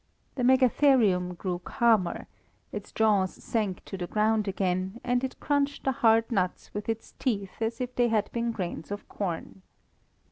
[0.33, 2.25] The megatherium grew calmer;
[2.71, 7.11] its jaws sank to the ground again, and it crunched the hard nuts with its
[7.19, 9.61] teeth as if they had been grains of corn.